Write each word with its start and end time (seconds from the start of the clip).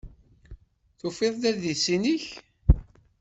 Tufiḍ-d 0.99 1.43
adlis-nnek? 1.51 2.25